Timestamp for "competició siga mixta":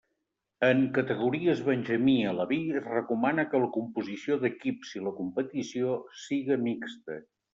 5.21-7.23